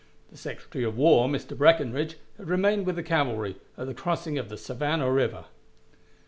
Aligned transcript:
The 0.31 0.37
Secretary 0.37 0.83
of 0.83 0.97
War, 0.97 1.29
Mr. 1.29 1.55
Breckinridge, 1.55 2.17
had 2.39 2.49
remained 2.49 2.87
with 2.87 2.95
the 2.95 3.03
cavalry 3.03 3.57
at 3.77 3.85
the 3.85 3.93
crossing 3.93 4.39
of 4.39 4.49
the 4.49 4.57
Savannah 4.57 5.11
River. 5.11 5.45